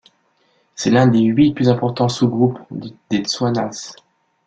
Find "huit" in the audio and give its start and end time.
1.21-1.53